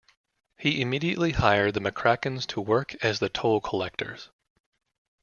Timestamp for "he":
0.57-0.81